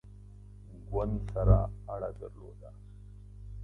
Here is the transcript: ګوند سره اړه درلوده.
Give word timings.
ګوند 0.89 1.15
سره 1.31 1.59
اړه 1.93 2.09
درلوده. 2.19 2.71